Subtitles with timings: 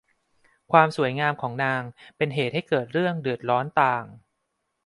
[0.71, 1.83] ความสวยงามของนาง
[2.17, 4.05] เป็นเหตุให้เกิดเรื่องเดือดร้อนต่าง